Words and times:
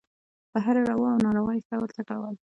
په 0.51 0.57
هرې 0.65 0.81
روا 0.91 1.09
او 1.13 1.19
ناروا 1.25 1.51
یې 1.55 1.61
«ښه» 1.67 1.75
ورته 1.79 2.01
کول. 2.09 2.33